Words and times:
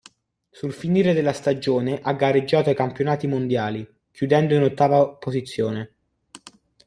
Sul 0.49 0.73
finire 0.73 1.13
della 1.13 1.31
stagione 1.31 1.99
ha 2.01 2.13
gareggiato 2.13 2.69
ai 2.69 2.75
campionati 2.75 3.27
mondiali, 3.27 3.87
chiudendo 4.09 4.55
in 4.55 4.63
ottava 4.63 5.07
posizione. 5.09 5.93